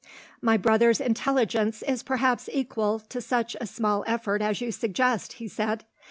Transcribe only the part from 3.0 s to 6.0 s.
to such a small effort as you suggest," he said.